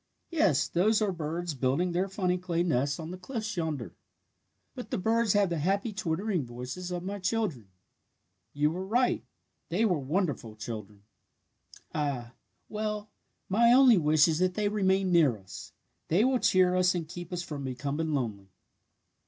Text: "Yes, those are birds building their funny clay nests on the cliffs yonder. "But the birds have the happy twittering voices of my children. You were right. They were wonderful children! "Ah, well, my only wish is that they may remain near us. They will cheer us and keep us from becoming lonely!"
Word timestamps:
"Yes, 0.31 0.67
those 0.67 0.99
are 0.99 1.11
birds 1.11 1.53
building 1.53 1.91
their 1.91 2.07
funny 2.07 2.39
clay 2.39 2.63
nests 2.63 2.99
on 2.99 3.11
the 3.11 3.19
cliffs 3.19 3.55
yonder. 3.55 3.93
"But 4.73 4.89
the 4.89 4.97
birds 4.97 5.33
have 5.33 5.51
the 5.51 5.59
happy 5.59 5.93
twittering 5.93 6.43
voices 6.43 6.89
of 6.89 7.03
my 7.03 7.19
children. 7.19 7.67
You 8.51 8.71
were 8.71 8.83
right. 8.83 9.23
They 9.69 9.85
were 9.85 9.99
wonderful 9.99 10.55
children! 10.55 11.03
"Ah, 11.93 12.33
well, 12.67 13.11
my 13.47 13.71
only 13.73 13.99
wish 13.99 14.27
is 14.27 14.39
that 14.39 14.55
they 14.55 14.67
may 14.69 14.73
remain 14.73 15.11
near 15.11 15.37
us. 15.37 15.71
They 16.07 16.23
will 16.25 16.39
cheer 16.39 16.73
us 16.75 16.95
and 16.95 17.07
keep 17.07 17.31
us 17.31 17.43
from 17.43 17.63
becoming 17.63 18.11
lonely!" 18.15 18.49